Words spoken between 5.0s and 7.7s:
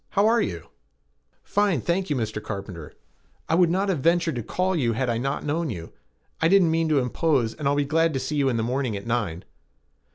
I not known you. I didn't mean to impose and